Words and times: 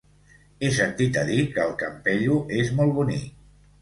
He 0.63 0.69
sentit 0.77 1.19
a 1.21 1.25
dir 1.29 1.43
que 1.57 1.63
el 1.67 1.75
Campello 1.83 2.39
és 2.63 2.73
molt 2.81 2.97
bonic. 3.01 3.29